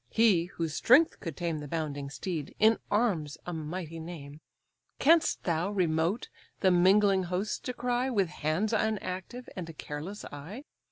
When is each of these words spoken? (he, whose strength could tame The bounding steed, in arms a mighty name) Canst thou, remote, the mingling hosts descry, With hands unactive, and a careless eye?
(he, 0.09 0.45
whose 0.45 0.73
strength 0.73 1.19
could 1.19 1.37
tame 1.37 1.59
The 1.59 1.67
bounding 1.67 2.09
steed, 2.09 2.55
in 2.57 2.79
arms 2.89 3.37
a 3.45 3.53
mighty 3.53 3.99
name) 3.99 4.41
Canst 4.97 5.43
thou, 5.43 5.69
remote, 5.69 6.27
the 6.61 6.71
mingling 6.71 7.25
hosts 7.25 7.59
descry, 7.59 8.09
With 8.09 8.29
hands 8.29 8.73
unactive, 8.73 9.47
and 9.55 9.69
a 9.69 9.73
careless 9.73 10.25
eye? 10.25 10.63